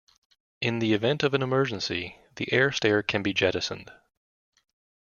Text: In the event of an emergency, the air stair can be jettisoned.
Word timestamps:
In 0.61 0.79
the 0.79 0.93
event 0.93 1.21
of 1.21 1.35
an 1.35 1.43
emergency, 1.43 2.17
the 2.37 2.51
air 2.51 2.71
stair 2.71 3.03
can 3.03 3.21
be 3.21 3.35
jettisoned. 3.35 3.91